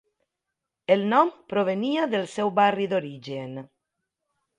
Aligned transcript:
El 0.95 1.03
nom 1.11 1.29
provenia 1.53 2.07
del 2.13 2.25
seu 2.37 2.53
barri 2.61 2.87
d'origen. 2.95 3.61